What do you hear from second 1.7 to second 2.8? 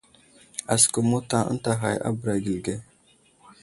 ghay a bəra gəli ge.